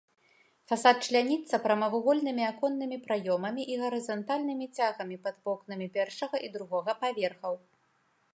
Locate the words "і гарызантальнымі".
3.75-4.65